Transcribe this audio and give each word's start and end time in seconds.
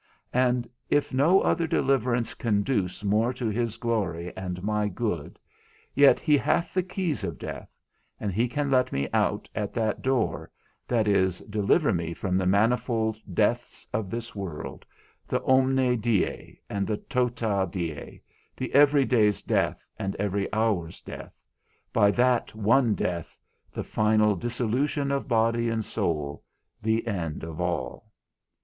And 0.33 0.67
if 0.89 1.13
no 1.13 1.41
other 1.41 1.67
deliverance 1.67 2.33
conduce 2.33 3.03
more 3.03 3.31
to 3.33 3.49
his 3.49 3.77
glory 3.77 4.35
and 4.35 4.63
my 4.63 4.87
good, 4.87 5.37
yet 5.93 6.19
he 6.19 6.37
hath 6.39 6.73
the 6.73 6.81
keys 6.81 7.23
of 7.23 7.37
death, 7.37 7.69
and 8.19 8.33
he 8.33 8.47
can 8.47 8.71
let 8.71 8.91
me 8.91 9.07
out 9.13 9.47
at 9.53 9.75
that 9.75 10.01
door, 10.01 10.49
that 10.87 11.07
is, 11.07 11.37
deliver 11.41 11.93
me 11.93 12.15
from 12.15 12.35
the 12.35 12.47
manifold 12.47 13.19
deaths 13.31 13.87
of 13.93 14.09
this 14.09 14.33
world, 14.35 14.87
the 15.27 15.39
omni 15.43 15.95
die, 15.97 16.57
and 16.67 16.87
the 16.87 16.97
tota 16.97 17.69
die, 17.71 18.19
the 18.57 18.73
every 18.73 19.05
day's 19.05 19.43
death 19.43 19.85
and 19.99 20.15
every 20.15 20.51
hour's 20.51 20.99
death, 21.01 21.37
by 21.93 22.09
that 22.09 22.55
one 22.55 22.95
death, 22.95 23.37
the 23.71 23.83
final 23.83 24.35
dissolution 24.35 25.11
of 25.11 25.27
body 25.27 25.69
and 25.69 25.85
soul, 25.85 26.43
the 26.81 27.05
end 27.05 27.43
of 27.43 27.61
all. 27.61 28.11